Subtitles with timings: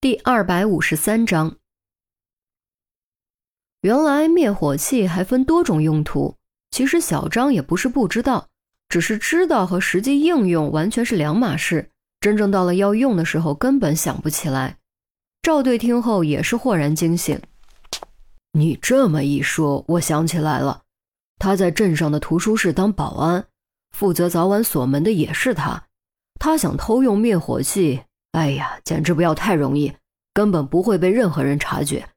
[0.00, 1.56] 第二百五十三章，
[3.80, 6.36] 原来灭火器还分多种用途。
[6.70, 8.46] 其实小张也不是不知道，
[8.88, 11.90] 只是知道和实际应用完全是两码事。
[12.20, 14.78] 真正到了要用的时候，根本想不起来。
[15.42, 17.42] 赵队听后也是豁然惊醒。
[18.52, 20.82] 你这么一说，我想起来了，
[21.40, 23.48] 他在镇上的图书室当保安，
[23.90, 25.86] 负责早晚锁门的也是他。
[26.38, 28.04] 他想偷用灭火器。
[28.32, 29.94] 哎呀，简直不要太容易，
[30.34, 32.08] 根本不会被任何人察觉。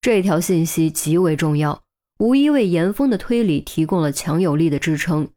[0.00, 1.82] 这条信息极为重要，
[2.18, 5.28] 无疑为严峰的推理提供了强有力的支撑。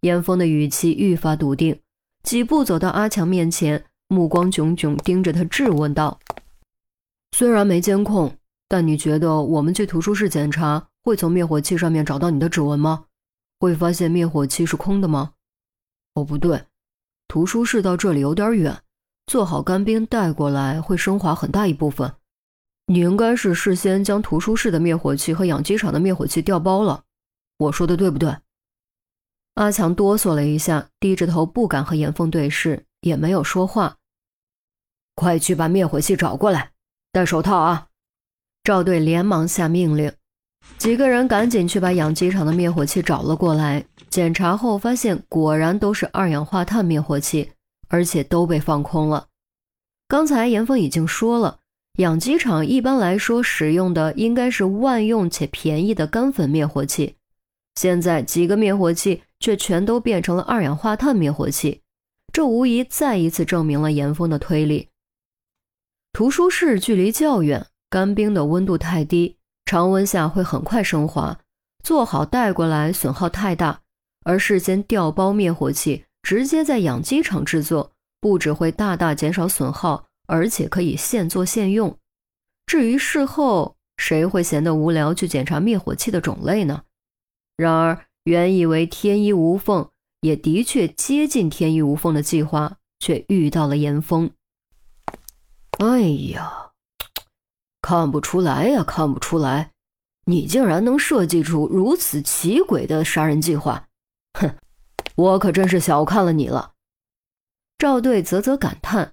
[0.00, 1.78] 严峰的语气愈发笃定，
[2.22, 6.18] 几步走到阿强面前，目光炯炯盯着他，质问道
[7.36, 8.34] ：“虽然没监控，
[8.66, 13.04] 但你觉得我们去图书室检查，会从灭火器上面找到你的指纹吗？
[13.60, 15.34] 会发现灭火器是空的吗？
[16.14, 16.64] 哦，不对，
[17.28, 18.82] 图书室到这里有点远。”
[19.30, 22.12] 做好干冰带过来会升华很大一部分。
[22.86, 27.04] 你应该是事先将图书室的灭火器和养鸡场的灭火器调包了。
[27.58, 28.36] 我说的对不对？
[29.54, 33.98] 阿强哆嗦了一下，低着头不敢和严峰对视，也没有说话。
[35.14, 36.72] 快去把灭火器找过来，
[37.12, 37.86] 戴手套啊！
[38.64, 40.12] 赵队连忙下命令。
[40.76, 43.84] 几个人赶紧去把养鸡场的灭火器找了过来。
[44.08, 47.52] 检查后发现，果然都是二氧化碳灭火器。
[47.90, 49.26] 而且都被放空了。
[50.08, 51.58] 刚才严峰已经说了，
[51.98, 57.16] 养鸡场一般来说使用的应该是万用且便宜的干粉灭火器，
[57.74, 61.82] 现在几个灭火器却全都变成了二氧化碳灭火器，
[62.32, 64.88] 这无疑再一次证明了严峰的推理。
[66.12, 71.38] 图书室距离较远，干冰的温度太低，常温下会很快升华，
[71.84, 73.82] 做好带过来损耗太大，
[74.24, 76.04] 而事先调包灭火器。
[76.22, 81.96] 直接在养鸡场制作，不只会大大减少损耗，而且可以现做现用。
[82.66, 86.82] 至于事后，谁会闲得无聊去检查灭火器的种类呢？
[87.56, 94.30] 然而，原以为天衣无缝，也的确接近天衣无缝的计划，却遇到了严峰。
[95.78, 96.70] 哎呀，
[97.82, 99.72] 看不出来呀，看不出来，
[100.26, 103.88] 你竟然能设计出如此奇诡的杀人计划！
[105.20, 106.72] 我可真是小看了你了，
[107.76, 109.12] 赵队啧啧感叹。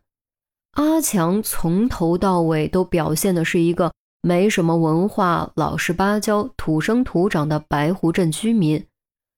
[0.72, 3.91] 阿强从头到尾都表现的是一个
[4.22, 8.85] 没什么文化、老实巴交、土生土长的白湖镇居民，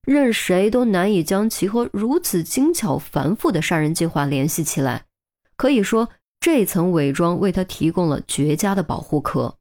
[0.06, 5.06] 任谁都难以将其和如此精巧繁复的杀人计划联系起来。
[5.56, 6.10] 可以说，
[6.40, 9.56] 这层伪装为他提供了绝佳的保护壳。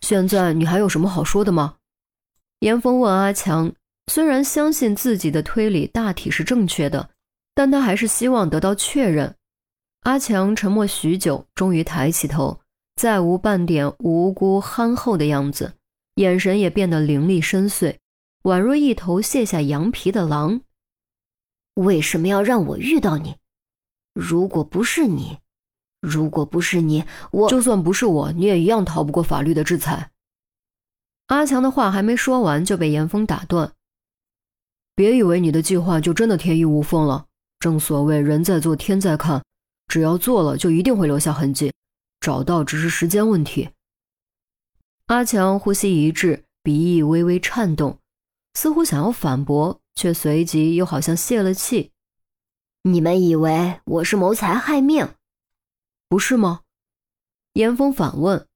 [0.00, 1.74] 现在你还有什么好说的吗？
[2.60, 3.74] 严峰问阿强。
[4.12, 7.10] 虽然相信自己的推理大体是正确的，
[7.54, 9.34] 但他还是希望得到确认。
[10.02, 12.60] 阿强沉默许久，终于抬起头，
[12.94, 15.74] 再无半点无辜憨厚的样子，
[16.14, 17.96] 眼神也变得凌厉深邃，
[18.44, 20.60] 宛若一头卸下羊皮的狼。
[21.74, 23.34] 为什么要让我遇到你？
[24.14, 25.38] 如果不是你，
[26.00, 30.12] 如果不是你，我就算不是我，你也一样逃不过法律的制裁。
[31.26, 33.72] 阿强的话还没说完，就被严峰打断。
[34.96, 37.26] 别以为你的计划就真的天衣无缝了。
[37.60, 39.44] 正所谓人在做天在看，
[39.88, 41.72] 只要做了就一定会留下痕迹，
[42.18, 43.68] 找到只是时间问题。
[45.06, 47.98] 阿强呼吸一滞，鼻翼微微颤动，
[48.54, 51.92] 似乎想要反驳，却随即又好像泄了气。
[52.82, 55.14] 你们以为我是谋财害命，
[56.08, 56.60] 不是吗？
[57.52, 58.46] 严峰反问。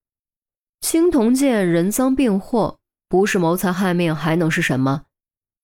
[0.81, 2.79] 青铜剑人赃并获，
[3.09, 5.05] 不是谋财害命还能是什么？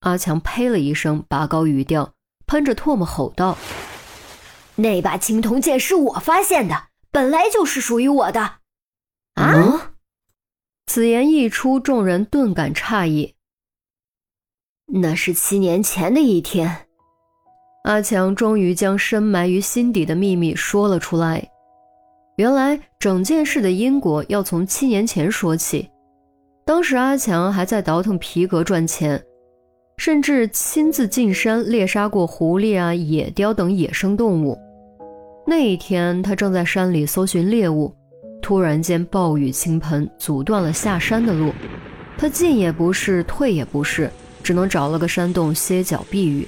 [0.07, 2.13] 阿强呸了一声，拔高语调，
[2.47, 3.59] 喷着唾沫吼道
[4.77, 8.59] ：“那把青铜剑是我发现的，本来就是属于我的。”
[9.35, 9.95] 啊！
[10.87, 13.35] 此言一出，众人顿感诧异。
[14.87, 16.87] 那是七年前的一天，
[17.83, 21.51] 阿强终于将深埋于心底的秘密说了出来。
[22.37, 25.91] 原来整件事的因果要从七年前说起，
[26.65, 29.21] 当时阿强还在倒腾皮革赚钱。
[29.97, 34.57] 甚至亲自进山猎杀过狐狸啊、野雕等野生动物。
[35.47, 37.93] 那一天，他正在山里搜寻猎物，
[38.43, 41.53] 突然间暴雨倾盆，阻断了下山的路。
[42.19, 44.11] 他进也不是，退也不是，
[44.43, 46.47] 只能找了个山洞歇脚避雨。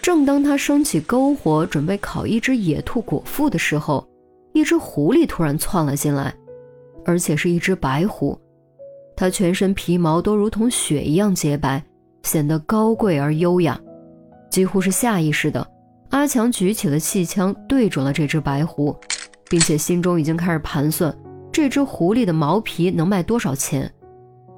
[0.00, 4.06] 正当他升起篝火准备烤一只野兔果腹的时候，
[4.52, 6.34] 一只狐狸突然窜了进来，
[7.04, 8.38] 而且是一只白狐。
[9.16, 11.82] 它全身皮毛都如同雪一样洁白。
[12.22, 13.78] 显得高贵而优雅，
[14.50, 15.66] 几乎是下意识的，
[16.10, 18.96] 阿强举起了气枪，对准了这只白狐。
[19.50, 21.14] 并且心中已经开始盘算
[21.52, 23.92] 这只狐狸的毛皮能卖多少钱。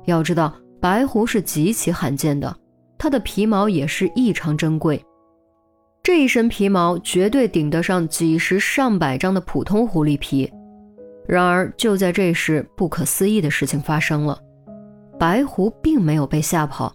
[0.05, 2.57] 要知道，白狐是极其罕见的，
[2.97, 5.05] 它的皮毛也是异常珍贵。
[6.01, 10.49] 这一身皮毛绝对顶得上几十上百张的普通狐狸皮。
[11.27, 14.39] 然而，就在这时，不可思议的事情发生了：
[15.19, 16.95] 白狐并没有被吓跑，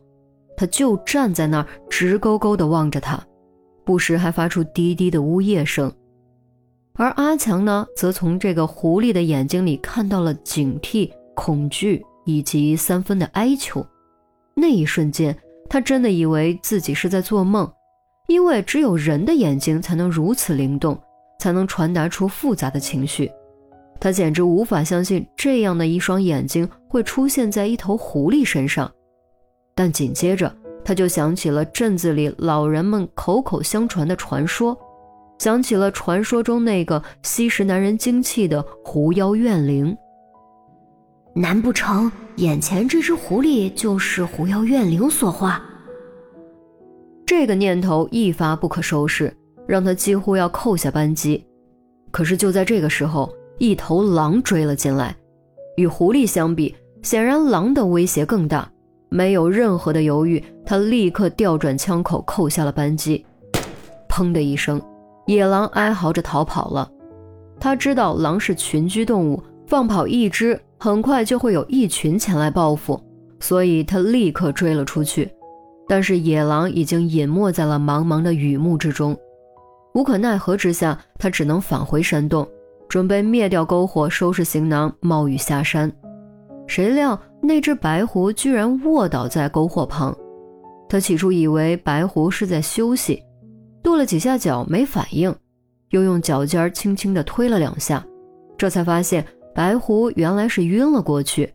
[0.60, 3.18] 他就站在那儿，直勾勾地望着他，
[3.86, 5.90] 不时还发出低低的呜咽声。
[6.96, 13.88] 而阿强呢，则从这个狐狸的眼睛里看到了警惕、恐惧以及三分的哀求。
[14.54, 15.34] 那一瞬间，
[15.70, 17.72] 他真的以为自己是在做梦。
[18.28, 21.02] 因为只有人的眼睛才能如此灵动，
[21.40, 23.32] 才能传达出复杂的情绪。
[23.98, 28.92] 他简直无法相信这样的一双眼睛会出现在一头狐狸身上。
[29.80, 30.54] 但紧接着，
[30.84, 34.78] 他就想起了镇子里老人们口口相传的传说，
[35.38, 39.96] 想起了传说中那个吸食男人精气的狐妖怨灵。
[41.34, 45.64] 难不成眼前这只狐狸就是狐妖怨灵所化？
[47.26, 49.34] 这个念头一发不可收拾，
[49.66, 51.42] 让他几乎要扣下扳机。
[52.12, 55.16] 可是就在这个时候，一头狼追了进来。
[55.78, 58.70] 与狐狸相比，显然狼的威胁更大。
[59.10, 63.26] 没有任何的犹豫，他立刻调转枪口，扣下了扳机。
[64.08, 64.82] 砰的一声，
[65.26, 66.90] 野狼哀嚎着逃跑了。
[67.60, 73.02] 他知道狼是群居动物，放跑一只，很快就会有一群前来报复，
[73.40, 75.30] 所以他立刻追了出去。
[75.88, 79.18] 但是野狼已经隐没在了茫茫的雨幕之中，
[79.96, 82.48] 无可奈何之下，他只能返回山洞，
[82.88, 85.92] 准备灭掉篝火，收拾行囊，冒雨下山。
[86.70, 90.16] 谁料那只白狐居然卧倒在篝火旁，
[90.88, 93.24] 他起初以为白狐是在休息，
[93.82, 95.36] 跺了几下脚没反应，
[95.90, 98.06] 又用脚尖轻轻地推了两下，
[98.56, 99.26] 这才发现
[99.56, 101.52] 白狐原来是晕了过去，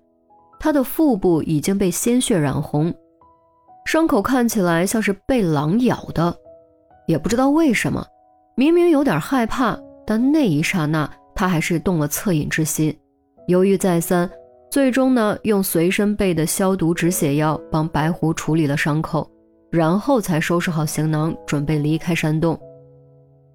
[0.58, 2.92] 他的腹部已经被鲜血染红。
[3.86, 6.36] 伤口看起来像是被狼咬的，
[7.06, 8.04] 也不知道为什么，
[8.56, 12.92] 明明有点害怕，但那一刹那他还是动了恻隐之心。
[13.46, 14.28] 犹豫再三，
[14.74, 19.30] 最终呢，用随身备的消毒止血药帮白狐处理了伤口，
[19.70, 22.58] 然后才收拾好行囊，准备离开山洞。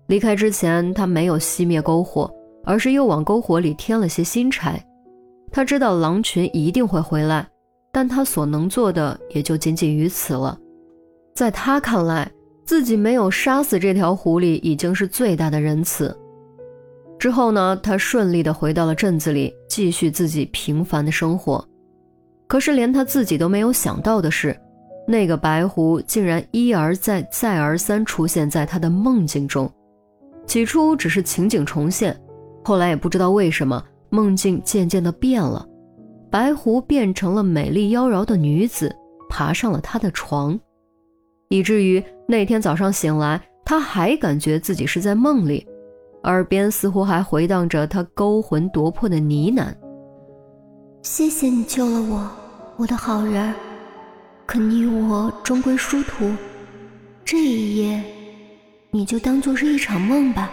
[0.07, 2.33] 离开之前，他没有熄灭篝火，
[2.63, 4.81] 而是又往篝火里添了些新柴。
[5.51, 7.45] 他知道狼群一定会回来。
[7.92, 10.57] 但他所能做的也就仅仅于此了。
[11.36, 12.31] 在他看来，
[12.63, 16.18] 自己没有杀死这条狐狸已经是最大的仁慈。
[17.19, 21.63] 之后呢，他顺利的回到了镇子里，继续自己平凡的生活。
[22.48, 24.57] 可是，连他自己都没有想到的是，
[25.06, 29.69] 那个白狐竟然一而再、再而三出现在他的梦境中。
[30.48, 32.19] 起初只是情景重现，
[32.63, 35.68] 后来也不知道为什么，梦境渐渐的变了。
[36.31, 38.95] 白狐变成了美丽妖娆的女子，
[39.30, 40.60] 爬上了他的床，
[41.50, 45.68] 以至于那天早上醒来，他还感觉自己是在梦里，
[46.24, 49.74] 耳边似乎还回荡着他勾魂夺魄的呢喃
[51.01, 52.30] ：“谢谢你救了我，
[52.77, 53.54] 我的好人。
[54.45, 56.30] 可你我终归殊途，
[57.24, 58.04] 这一夜，
[58.92, 60.51] 你就当做是一场梦吧。”